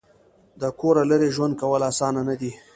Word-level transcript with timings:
د 0.61 0.63
کوره 0.79 1.03
لرې 1.11 1.29
ژوند 1.35 1.53
کول 1.61 1.81
اسانه 1.91 2.21
نه 2.29 2.35
دي. 2.39 2.51